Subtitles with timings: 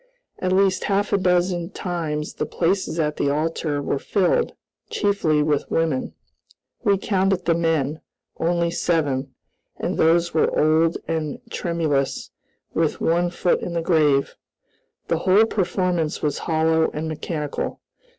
[0.39, 4.53] At least half a dozen times the places at the altar were filled
[4.89, 6.15] chiefly with women.
[6.83, 8.01] We counted the men,
[8.39, 9.35] only seven,
[9.77, 12.31] and those were old and tremulous,
[12.73, 14.35] with one foot in the grave.
[15.07, 17.79] The whole performance was hollow and mechanical.